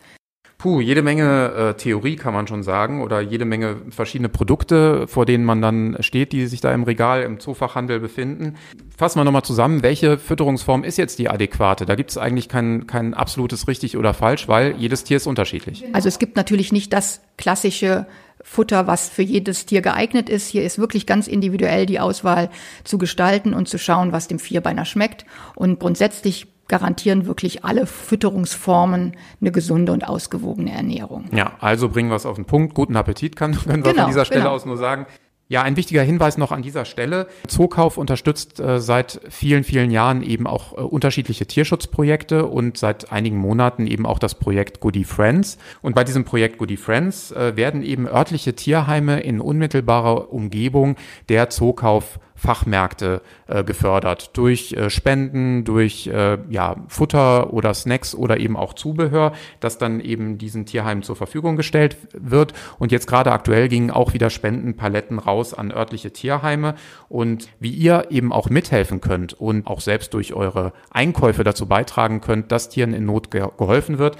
Puh, 0.58 0.82
jede 0.82 1.04
Menge 1.04 1.52
äh, 1.54 1.74
Theorie 1.76 2.16
kann 2.16 2.34
man 2.34 2.48
schon 2.48 2.64
sagen 2.64 3.04
oder 3.04 3.22
jede 3.22 3.46
Menge 3.46 3.78
verschiedene 3.92 4.28
Produkte, 4.28 5.08
vor 5.08 5.28
denen 5.28 5.46
man 5.46 5.62
dann 5.62 5.98
steht, 6.00 6.32
die 6.32 6.48
sich 6.48 6.62
da 6.62 6.74
im 6.74 6.82
Regal 6.82 7.22
im 7.22 7.40
Zoofachhandel 7.40 8.00
befinden. 8.00 8.56
Fassen 8.98 9.20
wir 9.20 9.24
nochmal 9.24 9.44
zusammen, 9.44 9.84
welche 9.84 10.18
Fütterungsform 10.18 10.84
ist 10.84 10.98
jetzt 10.98 11.20
die 11.20 11.30
adäquate? 11.30 11.86
Da 11.86 11.94
gibt 11.94 12.10
es 12.10 12.18
eigentlich 12.18 12.50
kein, 12.50 12.88
kein 12.88 13.14
absolutes 13.14 13.68
richtig 13.68 13.98
oder 13.98 14.16
falsch, 14.16 14.48
weil 14.48 14.76
jedes 14.78 15.04
Tier 15.04 15.18
ist 15.18 15.28
unterschiedlich. 15.28 15.86
Also 15.94 16.08
es 16.08 16.18
gibt 16.18 16.36
natürlich 16.36 16.72
nicht 16.72 16.92
das 16.92 17.22
klassische 17.38 18.08
Futter, 18.50 18.88
was 18.88 19.10
für 19.10 19.24
jedes 19.24 19.66
Tier 19.66 19.82
geeignet 19.82 20.30
ist. 20.30 20.48
Hier 20.48 20.64
ist 20.64 20.80
wirklich 20.80 21.06
ganz 21.06 21.28
individuell 21.28 21.86
die 21.86 22.00
Auswahl 22.00 22.50
zu 22.86 22.98
gestalten 22.98 23.54
und 23.54 23.68
zu 23.68 23.78
schauen, 23.78 24.14
was 24.14 24.30
dem 24.30 24.40
Vierbeiner 24.40 24.86
schmeckt. 24.86 25.26
Und 25.54 25.80
grundsätzlich 25.80 26.48
garantieren 26.70 27.26
wirklich 27.26 27.66
alle 27.66 27.86
Fütterungsformen 27.86 29.18
eine 29.42 29.52
gesunde 29.52 29.92
und 29.92 30.08
ausgewogene 30.08 30.72
Ernährung. 30.72 31.26
Ja, 31.34 31.52
also 31.60 31.90
bringen 31.90 32.10
wir 32.10 32.16
es 32.16 32.26
auf 32.26 32.38
den 32.38 32.46
Punkt. 32.46 32.74
Guten 32.74 32.96
Appetit 32.96 33.36
kann, 33.36 33.52
können 33.54 33.84
wir 33.84 33.92
genau, 33.92 34.04
von 34.04 34.12
dieser 34.12 34.26
Stelle 34.26 34.44
genau. 34.44 34.56
aus 34.56 34.66
nur 34.66 34.78
sagen. 34.78 35.06
Ja, 35.50 35.62
ein 35.62 35.78
wichtiger 35.78 36.04
Hinweis 36.04 36.38
noch 36.38 36.52
an 36.52 36.62
dieser 36.62 36.84
Stelle. 36.84 37.28
Zookauf 37.48 37.98
unterstützt 37.98 38.60
äh, 38.60 38.82
seit 38.82 39.22
vielen, 39.30 39.64
vielen 39.64 39.92
Jahren 39.92 40.22
eben 40.22 40.46
auch 40.46 40.74
äh, 40.74 40.82
unterschiedliche 40.82 41.46
Tierschutzprojekte 41.46 42.46
und 42.46 42.78
seit 42.78 43.14
einigen 43.14 43.38
Monaten 43.38 43.88
eben 43.88 44.06
auch 44.06 44.20
das 44.20 44.36
Projekt 44.36 44.82
Goody 44.82 45.06
Friends. 45.06 45.58
Und 45.82 45.96
bei 45.96 46.04
diesem 46.04 46.26
Projekt 46.26 46.58
Goody 46.58 46.76
Friends 46.76 47.32
äh, 47.32 47.56
werden 47.56 47.82
eben 47.82 48.08
örtliche 48.08 48.56
Tierheime 48.56 49.22
in 49.22 49.40
unmittelbarer 49.40 50.34
Umgebung 50.34 50.98
der 51.30 51.50
Zookauf 51.50 52.20
Fachmärkte 52.38 53.22
äh, 53.48 53.64
gefördert 53.64 54.38
durch 54.38 54.74
äh, 54.74 54.90
Spenden, 54.90 55.66
durch 55.66 56.08
äh, 56.08 56.38
ja, 56.50 56.76
Futter 56.88 57.52
oder 57.52 57.74
Snacks 57.74 58.16
oder 58.16 58.40
eben 58.40 58.56
auch 58.56 58.74
Zubehör, 58.74 59.34
das 59.60 59.78
dann 59.78 60.00
eben 60.00 60.38
diesen 60.38 60.66
Tierheimen 60.66 61.04
zur 61.04 61.16
Verfügung 61.16 61.58
gestellt 61.58 61.98
wird. 62.14 62.54
Und 62.78 62.92
jetzt 62.92 63.08
gerade 63.08 63.32
aktuell 63.32 63.68
gingen 63.68 63.92
auch 63.92 64.14
wieder 64.14 64.30
Spendenpaletten 64.30 65.20
raus 65.20 65.54
an 65.54 65.72
örtliche 65.72 66.14
Tierheime. 66.14 66.76
Und 67.10 67.50
wie 67.60 67.72
ihr 67.72 68.08
eben 68.12 68.32
auch 68.32 68.50
mithelfen 68.50 69.02
könnt 69.02 69.34
und 69.34 69.66
auch 69.68 69.82
selbst 69.82 70.14
durch 70.14 70.34
eure 70.34 70.74
Einkäufe 70.92 71.44
dazu 71.44 71.66
beitragen 71.66 72.22
könnt, 72.22 72.52
dass 72.52 72.70
Tieren 72.70 72.94
in 72.94 73.06
Not 73.06 73.32
ge 73.32 73.48
geholfen 73.58 73.98
wird, 73.98 74.18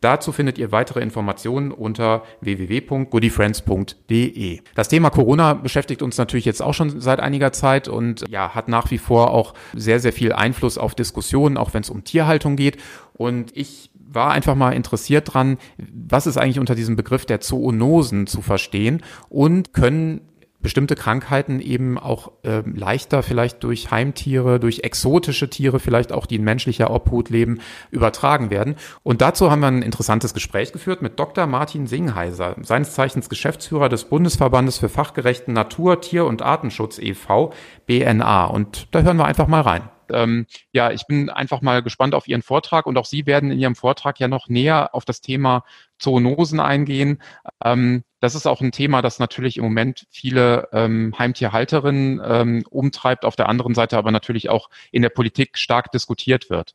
Dazu 0.00 0.32
findet 0.32 0.56
ihr 0.56 0.72
weitere 0.72 1.00
Informationen 1.00 1.72
unter 1.72 2.22
www.goodyfriends.de. 2.40 4.60
Das 4.74 4.88
Thema 4.88 5.10
Corona 5.10 5.52
beschäftigt 5.54 6.00
uns 6.00 6.16
natürlich 6.16 6.46
jetzt 6.46 6.62
auch 6.62 6.72
schon 6.72 7.00
seit 7.00 7.20
einiger 7.20 7.52
Zeit 7.52 7.86
und 7.86 8.24
ja, 8.28 8.54
hat 8.54 8.68
nach 8.68 8.90
wie 8.90 8.96
vor 8.96 9.32
auch 9.32 9.52
sehr, 9.74 10.00
sehr 10.00 10.14
viel 10.14 10.32
Einfluss 10.32 10.78
auf 10.78 10.94
Diskussionen, 10.94 11.58
auch 11.58 11.74
wenn 11.74 11.82
es 11.82 11.90
um 11.90 12.02
Tierhaltung 12.02 12.56
geht. 12.56 12.78
Und 13.12 13.54
ich 13.54 13.90
war 14.12 14.32
einfach 14.32 14.54
mal 14.54 14.72
interessiert 14.72 15.34
dran, 15.34 15.58
was 15.76 16.26
ist 16.26 16.38
eigentlich 16.38 16.58
unter 16.58 16.74
diesem 16.74 16.96
Begriff 16.96 17.26
der 17.26 17.40
Zoonosen 17.40 18.26
zu 18.26 18.40
verstehen 18.40 19.02
und 19.28 19.74
können 19.74 20.22
bestimmte 20.62 20.94
Krankheiten 20.94 21.60
eben 21.60 21.98
auch 21.98 22.32
äh, 22.42 22.62
leichter 22.66 23.22
vielleicht 23.22 23.62
durch 23.64 23.90
Heimtiere, 23.90 24.60
durch 24.60 24.80
exotische 24.80 25.48
Tiere 25.48 25.80
vielleicht 25.80 26.12
auch, 26.12 26.26
die 26.26 26.36
in 26.36 26.44
menschlicher 26.44 26.90
Obhut 26.90 27.30
leben, 27.30 27.60
übertragen 27.90 28.50
werden. 28.50 28.76
Und 29.02 29.20
dazu 29.20 29.50
haben 29.50 29.60
wir 29.60 29.68
ein 29.68 29.82
interessantes 29.82 30.34
Gespräch 30.34 30.72
geführt 30.72 31.02
mit 31.02 31.18
Dr. 31.18 31.46
Martin 31.46 31.86
Singheiser, 31.86 32.56
seines 32.62 32.92
Zeichens 32.92 33.28
Geschäftsführer 33.28 33.88
des 33.88 34.04
Bundesverbandes 34.04 34.78
für 34.78 34.88
fachgerechten 34.88 35.54
Natur, 35.54 36.00
Tier- 36.00 36.26
und 36.26 36.42
Artenschutz 36.42 36.98
e.V., 36.98 37.52
BNA. 37.86 38.44
Und 38.46 38.88
da 38.90 39.02
hören 39.02 39.16
wir 39.16 39.24
einfach 39.24 39.46
mal 39.46 39.62
rein 39.62 39.82
ähm, 40.12 40.46
ja, 40.72 40.90
ich 40.90 41.06
bin 41.06 41.30
einfach 41.30 41.60
mal 41.62 41.82
gespannt 41.82 42.14
auf 42.14 42.28
Ihren 42.28 42.42
Vortrag 42.42 42.86
und 42.86 42.96
auch 42.98 43.04
Sie 43.04 43.26
werden 43.26 43.50
in 43.50 43.58
Ihrem 43.58 43.74
Vortrag 43.74 44.18
ja 44.20 44.28
noch 44.28 44.48
näher 44.48 44.94
auf 44.94 45.04
das 45.04 45.20
Thema 45.20 45.64
Zoonosen 45.98 46.60
eingehen. 46.60 47.22
Ähm, 47.64 48.04
das 48.20 48.34
ist 48.34 48.46
auch 48.46 48.60
ein 48.60 48.72
Thema, 48.72 49.02
das 49.02 49.18
natürlich 49.18 49.56
im 49.56 49.64
Moment 49.64 50.06
viele 50.10 50.68
ähm, 50.72 51.14
Heimtierhalterinnen 51.18 52.20
ähm, 52.24 52.64
umtreibt, 52.68 53.24
auf 53.24 53.36
der 53.36 53.48
anderen 53.48 53.74
Seite 53.74 53.96
aber 53.96 54.10
natürlich 54.10 54.50
auch 54.50 54.68
in 54.92 55.02
der 55.02 55.08
Politik 55.08 55.56
stark 55.56 55.90
diskutiert 55.92 56.50
wird. 56.50 56.74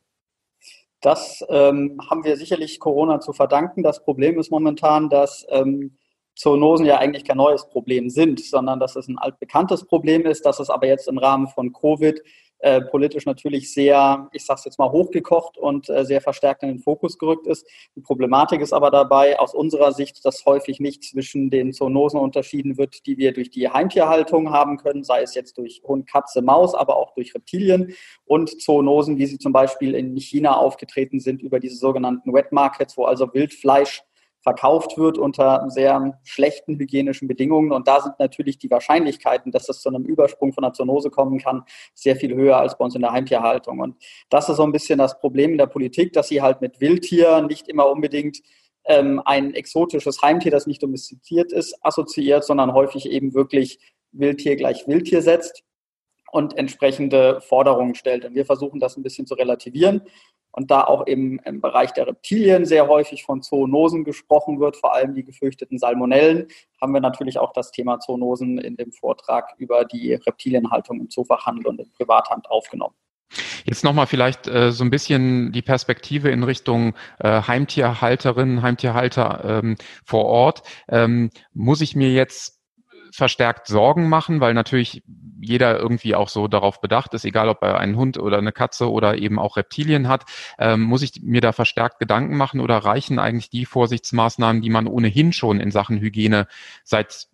Das 1.00 1.44
ähm, 1.48 2.00
haben 2.10 2.24
wir 2.24 2.36
sicherlich 2.36 2.80
Corona 2.80 3.20
zu 3.20 3.32
verdanken. 3.32 3.82
Das 3.82 4.02
Problem 4.02 4.38
ist 4.38 4.50
momentan, 4.50 5.08
dass 5.08 5.46
ähm, 5.50 5.96
Zoonosen 6.34 6.84
ja 6.84 6.98
eigentlich 6.98 7.24
kein 7.24 7.38
neues 7.38 7.68
Problem 7.68 8.10
sind, 8.10 8.40
sondern 8.40 8.78
dass 8.78 8.96
es 8.96 9.08
ein 9.08 9.18
altbekanntes 9.18 9.86
Problem 9.86 10.26
ist, 10.26 10.44
dass 10.44 10.60
es 10.60 10.68
aber 10.70 10.86
jetzt 10.86 11.08
im 11.08 11.18
Rahmen 11.18 11.48
von 11.48 11.72
Covid 11.72 12.20
äh, 12.58 12.80
politisch 12.80 13.26
natürlich 13.26 13.72
sehr, 13.72 14.28
ich 14.32 14.44
sage 14.44 14.58
es 14.58 14.64
jetzt 14.64 14.78
mal, 14.78 14.90
hochgekocht 14.90 15.58
und 15.58 15.88
äh, 15.90 16.04
sehr 16.04 16.20
verstärkt 16.20 16.62
in 16.62 16.70
den 16.70 16.78
Fokus 16.78 17.18
gerückt 17.18 17.46
ist. 17.46 17.66
Die 17.94 18.00
Problematik 18.00 18.60
ist 18.60 18.72
aber 18.72 18.90
dabei 18.90 19.38
aus 19.38 19.54
unserer 19.54 19.92
Sicht, 19.92 20.24
dass 20.24 20.46
häufig 20.46 20.80
nicht 20.80 21.04
zwischen 21.04 21.50
den 21.50 21.72
Zoonosen 21.72 22.18
unterschieden 22.18 22.78
wird, 22.78 23.06
die 23.06 23.18
wir 23.18 23.32
durch 23.32 23.50
die 23.50 23.68
Heimtierhaltung 23.68 24.50
haben 24.52 24.78
können, 24.78 25.04
sei 25.04 25.22
es 25.22 25.34
jetzt 25.34 25.58
durch 25.58 25.82
Hund, 25.84 26.06
Katze, 26.06 26.40
Maus, 26.40 26.74
aber 26.74 26.96
auch 26.96 27.14
durch 27.14 27.34
Reptilien 27.34 27.94
und 28.24 28.60
Zoonosen, 28.62 29.18
wie 29.18 29.26
sie 29.26 29.38
zum 29.38 29.52
Beispiel 29.52 29.94
in 29.94 30.16
China 30.16 30.56
aufgetreten 30.56 31.20
sind 31.20 31.42
über 31.42 31.60
diese 31.60 31.76
sogenannten 31.76 32.32
Wet 32.32 32.52
Markets, 32.52 32.96
wo 32.96 33.04
also 33.04 33.32
Wildfleisch 33.34 34.02
verkauft 34.46 34.96
wird 34.96 35.18
unter 35.18 35.68
sehr 35.70 36.20
schlechten 36.22 36.78
hygienischen 36.78 37.26
Bedingungen. 37.26 37.72
Und 37.72 37.88
da 37.88 38.00
sind 38.00 38.14
natürlich 38.20 38.58
die 38.58 38.70
Wahrscheinlichkeiten, 38.70 39.50
dass 39.50 39.68
es 39.68 39.80
zu 39.80 39.88
einem 39.88 40.04
Übersprung 40.04 40.52
von 40.52 40.62
einer 40.62 40.72
Zoonose 40.72 41.10
kommen 41.10 41.40
kann, 41.40 41.64
sehr 41.94 42.14
viel 42.14 42.32
höher 42.32 42.56
als 42.56 42.78
bei 42.78 42.84
uns 42.84 42.94
in 42.94 43.00
der 43.00 43.10
Heimtierhaltung. 43.10 43.80
Und 43.80 43.96
das 44.30 44.48
ist 44.48 44.58
so 44.58 44.62
ein 44.62 44.70
bisschen 44.70 45.00
das 45.00 45.18
Problem 45.18 45.50
in 45.50 45.58
der 45.58 45.66
Politik, 45.66 46.12
dass 46.12 46.28
sie 46.28 46.42
halt 46.42 46.60
mit 46.60 46.80
Wildtier 46.80 47.42
nicht 47.42 47.66
immer 47.66 47.90
unbedingt 47.90 48.38
ähm, 48.84 49.20
ein 49.24 49.52
exotisches 49.52 50.22
Heimtier, 50.22 50.52
das 50.52 50.68
nicht 50.68 50.80
domestiziert 50.80 51.50
ist, 51.50 51.76
assoziiert, 51.84 52.44
sondern 52.44 52.72
häufig 52.72 53.10
eben 53.10 53.34
wirklich 53.34 53.80
Wildtier 54.12 54.54
gleich 54.54 54.86
Wildtier 54.86 55.22
setzt 55.22 55.64
und 56.30 56.56
entsprechende 56.56 57.40
Forderungen 57.40 57.96
stellt. 57.96 58.24
Und 58.24 58.36
wir 58.36 58.46
versuchen 58.46 58.78
das 58.78 58.96
ein 58.96 59.02
bisschen 59.02 59.26
zu 59.26 59.34
relativieren 59.34 60.02
und 60.56 60.70
da 60.70 60.84
auch 60.84 61.06
im, 61.06 61.38
im 61.44 61.60
Bereich 61.60 61.92
der 61.92 62.06
Reptilien 62.06 62.64
sehr 62.64 62.88
häufig 62.88 63.22
von 63.22 63.42
Zoonosen 63.42 64.04
gesprochen 64.04 64.58
wird, 64.58 64.76
vor 64.76 64.94
allem 64.94 65.14
die 65.14 65.22
gefürchteten 65.22 65.78
Salmonellen, 65.78 66.48
haben 66.80 66.92
wir 66.92 67.00
natürlich 67.00 67.38
auch 67.38 67.52
das 67.52 67.70
Thema 67.70 68.00
Zoonosen 68.00 68.58
in 68.58 68.76
dem 68.76 68.90
Vortrag 68.90 69.54
über 69.58 69.84
die 69.84 70.14
Reptilienhaltung 70.14 70.98
im 71.00 71.10
Zoofachhandel 71.10 71.66
und 71.66 71.80
in 71.80 71.90
Privathand 71.92 72.50
aufgenommen. 72.50 72.94
Jetzt 73.64 73.84
nochmal 73.84 74.06
vielleicht 74.06 74.46
äh, 74.46 74.70
so 74.72 74.84
ein 74.84 74.90
bisschen 74.90 75.52
die 75.52 75.62
Perspektive 75.62 76.30
in 76.30 76.42
Richtung 76.42 76.94
äh, 77.18 77.42
Heimtierhalterinnen, 77.42 78.62
Heimtierhalter 78.62 79.60
ähm, 79.62 79.76
vor 80.04 80.24
Ort. 80.24 80.62
Ähm, 80.88 81.30
muss 81.52 81.80
ich 81.80 81.96
mir 81.96 82.12
jetzt 82.12 82.55
verstärkt 83.10 83.66
Sorgen 83.66 84.08
machen, 84.08 84.40
weil 84.40 84.54
natürlich 84.54 85.02
jeder 85.40 85.78
irgendwie 85.78 86.14
auch 86.14 86.28
so 86.28 86.48
darauf 86.48 86.80
bedacht 86.80 87.14
ist, 87.14 87.24
egal 87.24 87.48
ob 87.48 87.62
er 87.62 87.78
einen 87.78 87.96
Hund 87.96 88.18
oder 88.18 88.38
eine 88.38 88.52
Katze 88.52 88.90
oder 88.90 89.18
eben 89.18 89.38
auch 89.38 89.56
Reptilien 89.56 90.08
hat, 90.08 90.24
ähm, 90.58 90.82
muss 90.82 91.02
ich 91.02 91.22
mir 91.22 91.40
da 91.40 91.52
verstärkt 91.52 91.98
Gedanken 91.98 92.36
machen 92.36 92.60
oder 92.60 92.78
reichen 92.78 93.18
eigentlich 93.18 93.50
die 93.50 93.66
Vorsichtsmaßnahmen, 93.66 94.62
die 94.62 94.70
man 94.70 94.86
ohnehin 94.86 95.32
schon 95.32 95.60
in 95.60 95.70
Sachen 95.70 96.00
Hygiene 96.00 96.46
seit 96.84 97.28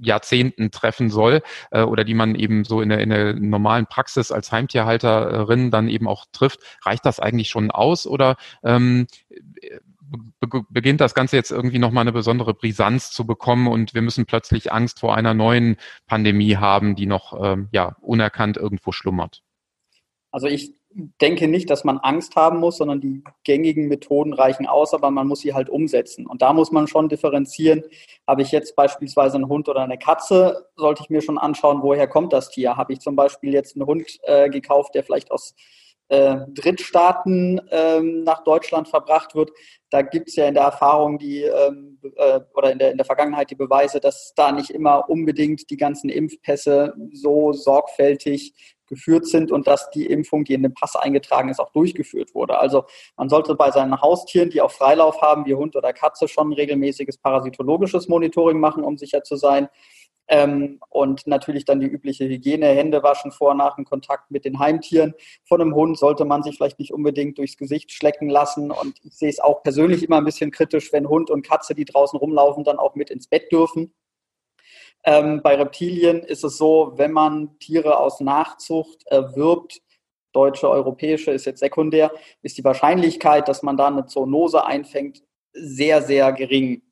Jahrzehnten 0.00 0.70
treffen 0.70 1.10
soll 1.10 1.42
äh, 1.70 1.82
oder 1.82 2.04
die 2.04 2.14
man 2.14 2.34
eben 2.34 2.64
so 2.64 2.80
in 2.80 2.88
der, 2.88 3.00
in 3.00 3.10
der 3.10 3.34
normalen 3.34 3.86
Praxis 3.86 4.30
als 4.30 4.52
Heimtierhalterin 4.52 5.70
dann 5.70 5.88
eben 5.88 6.06
auch 6.06 6.26
trifft, 6.32 6.60
reicht 6.82 7.04
das 7.04 7.20
eigentlich 7.20 7.48
schon 7.48 7.70
aus 7.70 8.06
oder 8.06 8.36
ähm, 8.62 9.06
beginnt 10.70 11.00
das 11.00 11.14
Ganze 11.14 11.36
jetzt 11.36 11.50
irgendwie 11.50 11.78
nochmal 11.78 12.02
eine 12.02 12.12
besondere 12.12 12.54
Brisanz 12.54 13.10
zu 13.10 13.26
bekommen 13.26 13.68
und 13.68 13.94
wir 13.94 14.02
müssen 14.02 14.26
plötzlich 14.26 14.72
Angst 14.72 15.00
vor 15.00 15.14
einer 15.14 15.34
neuen 15.34 15.76
Pandemie 16.06 16.56
haben, 16.56 16.96
die 16.96 17.06
noch 17.06 17.38
ähm, 17.42 17.68
ja, 17.72 17.96
unerkannt 18.00 18.56
irgendwo 18.56 18.92
schlummert? 18.92 19.42
Also 20.30 20.46
ich 20.46 20.72
denke 21.20 21.48
nicht, 21.48 21.70
dass 21.70 21.84
man 21.84 21.98
Angst 21.98 22.34
haben 22.36 22.58
muss, 22.58 22.78
sondern 22.78 23.00
die 23.00 23.22
gängigen 23.44 23.88
Methoden 23.88 24.32
reichen 24.32 24.66
aus, 24.66 24.94
aber 24.94 25.10
man 25.10 25.26
muss 25.26 25.40
sie 25.40 25.54
halt 25.54 25.68
umsetzen. 25.68 26.26
Und 26.26 26.42
da 26.42 26.52
muss 26.52 26.72
man 26.72 26.86
schon 26.86 27.08
differenzieren. 27.08 27.84
Habe 28.26 28.42
ich 28.42 28.52
jetzt 28.52 28.74
beispielsweise 28.74 29.36
einen 29.36 29.48
Hund 29.48 29.68
oder 29.68 29.82
eine 29.82 29.98
Katze, 29.98 30.66
sollte 30.76 31.02
ich 31.02 31.10
mir 31.10 31.22
schon 31.22 31.38
anschauen, 31.38 31.82
woher 31.82 32.08
kommt 32.08 32.32
das 32.32 32.50
Tier? 32.50 32.76
Habe 32.76 32.92
ich 32.92 33.00
zum 33.00 33.16
Beispiel 33.16 33.52
jetzt 33.52 33.76
einen 33.76 33.86
Hund 33.86 34.18
äh, 34.22 34.48
gekauft, 34.48 34.94
der 34.94 35.04
vielleicht 35.04 35.30
aus 35.30 35.54
äh, 36.08 36.36
Drittstaaten 36.48 37.60
ähm, 37.70 38.24
nach 38.24 38.42
Deutschland 38.44 38.88
verbracht 38.88 39.34
wird. 39.34 39.50
Da 39.90 40.02
gibt 40.02 40.28
es 40.28 40.36
ja 40.36 40.46
in 40.46 40.54
der 40.54 40.64
Erfahrung 40.64 41.18
die 41.18 41.42
ähm, 41.42 41.98
äh, 42.16 42.40
oder 42.54 42.72
in 42.72 42.78
der, 42.78 42.90
in 42.90 42.96
der 42.96 43.06
Vergangenheit 43.06 43.50
die 43.50 43.56
Beweise, 43.56 44.00
dass 44.00 44.32
da 44.34 44.52
nicht 44.52 44.70
immer 44.70 45.08
unbedingt 45.08 45.70
die 45.70 45.76
ganzen 45.76 46.08
Impfpässe 46.08 46.94
so 47.12 47.52
sorgfältig 47.52 48.76
geführt 48.88 49.26
sind 49.26 49.52
und 49.52 49.66
dass 49.66 49.90
die 49.90 50.06
Impfung, 50.06 50.44
die 50.44 50.54
in 50.54 50.62
den 50.62 50.74
Pass 50.74 50.96
eingetragen 50.96 51.50
ist, 51.50 51.60
auch 51.60 51.72
durchgeführt 51.72 52.34
wurde. 52.34 52.58
Also 52.58 52.84
man 53.16 53.28
sollte 53.28 53.54
bei 53.54 53.70
seinen 53.70 54.00
Haustieren, 54.00 54.50
die 54.50 54.60
auch 54.62 54.70
Freilauf 54.70 55.20
haben, 55.20 55.44
wie 55.44 55.54
Hund 55.54 55.76
oder 55.76 55.92
Katze, 55.92 56.26
schon 56.26 56.52
regelmäßiges 56.52 57.18
parasitologisches 57.18 58.08
Monitoring 58.08 58.58
machen, 58.58 58.82
um 58.82 58.96
sicher 58.96 59.22
zu 59.22 59.36
sein. 59.36 59.68
Ähm, 60.28 60.78
und 60.90 61.26
natürlich 61.26 61.64
dann 61.64 61.80
die 61.80 61.86
übliche 61.86 62.28
Hygiene, 62.28 62.66
Hände 62.66 63.02
waschen 63.02 63.32
vor, 63.32 63.54
nach 63.54 63.76
dem 63.76 63.84
Kontakt 63.84 64.30
mit 64.30 64.44
den 64.44 64.58
Heimtieren. 64.58 65.14
Von 65.44 65.60
einem 65.60 65.74
Hund 65.74 65.98
sollte 65.98 66.24
man 66.26 66.42
sich 66.42 66.56
vielleicht 66.56 66.78
nicht 66.78 66.92
unbedingt 66.92 67.38
durchs 67.38 67.56
Gesicht 67.56 67.90
schlecken 67.92 68.28
lassen. 68.28 68.70
Und 68.70 68.98
ich 69.02 69.16
sehe 69.16 69.30
es 69.30 69.40
auch 69.40 69.62
persönlich 69.62 70.02
immer 70.02 70.18
ein 70.18 70.24
bisschen 70.24 70.50
kritisch, 70.50 70.92
wenn 70.92 71.08
Hund 71.08 71.30
und 71.30 71.46
Katze, 71.46 71.74
die 71.74 71.86
draußen 71.86 72.18
rumlaufen, 72.18 72.62
dann 72.64 72.78
auch 72.78 72.94
mit 72.94 73.10
ins 73.10 73.26
Bett 73.26 73.50
dürfen. 73.50 73.94
Ähm, 75.04 75.40
bei 75.42 75.54
Reptilien 75.54 76.20
ist 76.20 76.44
es 76.44 76.58
so, 76.58 76.92
wenn 76.96 77.12
man 77.12 77.58
Tiere 77.58 77.98
aus 77.98 78.20
Nachzucht 78.20 79.06
erwirbt, 79.06 79.80
deutsche, 80.32 80.68
europäische 80.68 81.30
ist 81.30 81.46
jetzt 81.46 81.60
sekundär, 81.60 82.12
ist 82.42 82.58
die 82.58 82.64
Wahrscheinlichkeit, 82.64 83.48
dass 83.48 83.62
man 83.62 83.76
da 83.76 83.86
eine 83.86 84.06
Zoonose 84.06 84.66
einfängt, 84.66 85.22
sehr, 85.52 86.02
sehr 86.02 86.32
gering. 86.32 86.82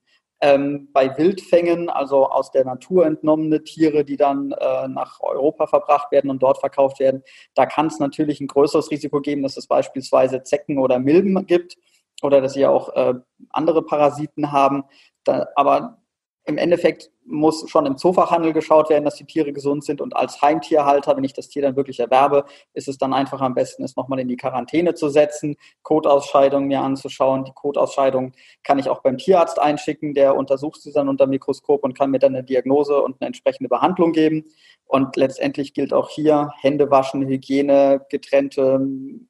Ähm, 0.40 0.88
bei 0.92 1.16
Wildfängen, 1.16 1.88
also 1.88 2.26
aus 2.26 2.50
der 2.50 2.64
Natur 2.64 3.06
entnommene 3.06 3.64
Tiere, 3.64 4.04
die 4.04 4.16
dann 4.16 4.52
äh, 4.52 4.88
nach 4.88 5.20
Europa 5.20 5.66
verbracht 5.66 6.12
werden 6.12 6.30
und 6.30 6.42
dort 6.42 6.58
verkauft 6.58 7.00
werden, 7.00 7.22
da 7.54 7.64
kann 7.64 7.86
es 7.86 7.98
natürlich 7.98 8.40
ein 8.40 8.46
größeres 8.46 8.90
Risiko 8.90 9.20
geben, 9.20 9.42
dass 9.42 9.56
es 9.56 9.66
beispielsweise 9.66 10.42
Zecken 10.42 10.78
oder 10.78 10.98
Milben 10.98 11.46
gibt 11.46 11.76
oder 12.22 12.40
dass 12.40 12.52
sie 12.52 12.66
auch 12.66 12.94
äh, 12.94 13.14
andere 13.50 13.82
Parasiten 13.82 14.52
haben. 14.52 14.84
Da, 15.24 15.48
aber 15.54 16.02
im 16.46 16.58
Endeffekt 16.58 17.10
muss 17.24 17.68
schon 17.68 17.86
im 17.86 17.96
Zoofachhandel 17.96 18.52
geschaut 18.52 18.88
werden, 18.88 19.04
dass 19.04 19.16
die 19.16 19.24
Tiere 19.24 19.52
gesund 19.52 19.84
sind. 19.84 20.00
Und 20.00 20.14
als 20.14 20.40
Heimtierhalter, 20.40 21.16
wenn 21.16 21.24
ich 21.24 21.32
das 21.32 21.48
Tier 21.48 21.62
dann 21.62 21.74
wirklich 21.74 21.98
erwerbe, 21.98 22.44
ist 22.72 22.86
es 22.86 22.98
dann 22.98 23.12
einfach 23.12 23.40
am 23.40 23.54
besten, 23.54 23.82
es 23.82 23.96
nochmal 23.96 24.20
in 24.20 24.28
die 24.28 24.36
Quarantäne 24.36 24.94
zu 24.94 25.08
setzen, 25.08 25.56
Kotausscheidungen 25.82 26.68
mir 26.68 26.80
anzuschauen. 26.80 27.44
Die 27.44 27.52
Kotausscheidung 27.52 28.32
kann 28.62 28.78
ich 28.78 28.88
auch 28.88 29.02
beim 29.02 29.18
Tierarzt 29.18 29.58
einschicken, 29.58 30.14
der 30.14 30.36
untersucht 30.36 30.80
sie 30.80 30.92
dann 30.92 31.08
unter 31.08 31.26
Mikroskop 31.26 31.82
und 31.82 31.98
kann 31.98 32.12
mir 32.12 32.20
dann 32.20 32.36
eine 32.36 32.44
Diagnose 32.44 33.02
und 33.02 33.16
eine 33.20 33.26
entsprechende 33.26 33.68
Behandlung 33.68 34.12
geben. 34.12 34.44
Und 34.86 35.16
letztendlich 35.16 35.74
gilt 35.74 35.92
auch 35.92 36.10
hier 36.10 36.52
Hände 36.60 36.92
waschen, 36.92 37.26
Hygiene, 37.26 38.06
getrennte 38.08 38.80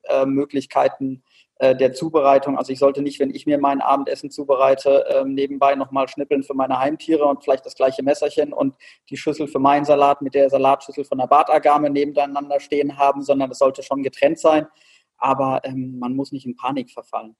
äh, 0.02 0.26
Möglichkeiten 0.26 1.22
der 1.58 1.92
Zubereitung. 1.92 2.58
Also 2.58 2.72
ich 2.72 2.78
sollte 2.78 3.00
nicht, 3.02 3.18
wenn 3.18 3.34
ich 3.34 3.46
mir 3.46 3.58
mein 3.58 3.80
Abendessen 3.80 4.30
zubereite, 4.30 5.06
äh, 5.06 5.24
nebenbei 5.24 5.74
nochmal 5.74 6.06
schnippeln 6.08 6.42
für 6.42 6.54
meine 6.54 6.78
Heimtiere 6.78 7.24
und 7.24 7.42
vielleicht 7.42 7.64
das 7.64 7.74
gleiche 7.74 8.02
Messerchen 8.02 8.52
und 8.52 8.74
die 9.08 9.16
Schüssel 9.16 9.48
für 9.48 9.58
meinen 9.58 9.84
Salat 9.84 10.20
mit 10.20 10.34
der 10.34 10.50
Salatschüssel 10.50 11.04
von 11.04 11.18
der 11.18 11.26
Bartagame 11.26 11.88
nebeneinander 11.88 12.60
stehen 12.60 12.98
haben, 12.98 13.22
sondern 13.22 13.50
es 13.50 13.58
sollte 13.58 13.82
schon 13.82 14.02
getrennt 14.02 14.38
sein. 14.38 14.66
Aber 15.18 15.62
ähm, 15.64 15.98
man 15.98 16.14
muss 16.14 16.30
nicht 16.30 16.44
in 16.44 16.56
Panik 16.56 16.90
verfallen. 16.90 17.34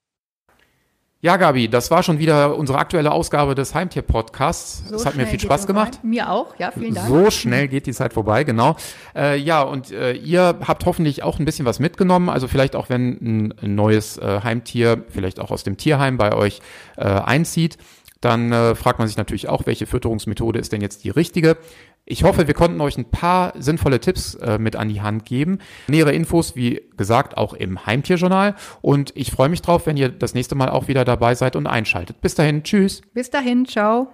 Ja, 1.19 1.37
Gabi, 1.37 1.67
das 1.67 1.89
war 1.89 2.03
schon 2.03 2.19
wieder 2.19 2.55
unsere 2.55 2.77
aktuelle 2.77 3.11
Ausgabe 3.11 3.55
des 3.55 3.73
Heimtier-Podcasts. 3.73 4.87
So 4.87 4.95
es 4.97 5.05
hat 5.07 5.15
mir 5.15 5.25
viel 5.25 5.39
Spaß 5.39 5.65
gemacht. 5.65 6.03
Mir 6.03 6.29
auch, 6.29 6.55
ja, 6.59 6.69
vielen 6.69 6.93
Dank. 6.93 7.07
So 7.07 7.31
schnell 7.31 7.67
geht 7.67 7.87
die 7.87 7.93
Zeit 7.93 8.13
vorbei, 8.13 8.43
genau. 8.43 8.75
Äh, 9.15 9.37
ja, 9.39 9.63
und 9.63 9.91
äh, 9.91 10.13
ihr 10.13 10.59
habt 10.67 10.85
hoffentlich 10.85 11.23
auch 11.23 11.39
ein 11.39 11.45
bisschen 11.45 11.65
was 11.65 11.79
mitgenommen. 11.79 12.29
Also 12.29 12.47
vielleicht 12.47 12.75
auch, 12.75 12.89
wenn 12.89 13.53
ein, 13.61 13.75
neues 13.75 14.19
äh, 14.19 14.41
Heimtier, 14.43 15.05
vielleicht 15.09 15.39
auch 15.39 15.49
aus 15.49 15.63
dem 15.63 15.75
Tierheim 15.75 16.17
bei 16.17 16.35
euch 16.35 16.59
äh, 16.97 17.05
einzieht, 17.05 17.79
dann 18.21 18.51
äh, 18.51 18.75
fragt 18.75 18.99
man 18.99 19.07
sich 19.07 19.17
natürlich 19.17 19.49
auch, 19.49 19.65
welche 19.65 19.87
Fütterungsmethode 19.87 20.59
ist 20.59 20.71
denn 20.71 20.81
jetzt 20.81 21.03
die 21.03 21.09
richtige. 21.09 21.57
Ich 22.09 22.23
hoffe, 22.23 22.47
wir 22.47 22.53
konnten 22.53 22.79
euch 22.79 22.97
ein 22.97 23.09
paar 23.09 23.53
sinnvolle 23.59 23.99
Tipps 23.99 24.35
äh, 24.35 24.57
mit 24.57 24.77
an 24.77 24.87
die 24.87 25.01
Hand 25.01 25.25
geben. 25.25 25.59
Nähere 25.87 26.13
Infos, 26.13 26.55
wie 26.55 26.81
gesagt, 26.95 27.35
auch 27.35 27.53
im 27.53 27.85
Heimtierjournal. 27.85 28.55
Und 28.81 29.11
ich 29.15 29.31
freue 29.31 29.49
mich 29.49 29.61
drauf, 29.61 29.85
wenn 29.87 29.97
ihr 29.97 30.07
das 30.07 30.33
nächste 30.33 30.55
Mal 30.55 30.69
auch 30.69 30.87
wieder 30.87 31.03
dabei 31.03 31.35
seid 31.35 31.57
und 31.57 31.67
einschaltet. 31.67 32.21
Bis 32.21 32.33
dahin, 32.33 32.63
tschüss. 32.63 33.01
Bis 33.13 33.29
dahin, 33.29 33.65
ciao. 33.65 34.09